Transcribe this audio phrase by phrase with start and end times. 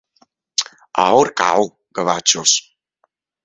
[1.03, 1.69] A Orcau,
[1.99, 2.59] gavatxos.